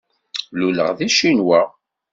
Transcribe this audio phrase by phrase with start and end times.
[0.59, 1.61] Luleɣ deg Ccinwa.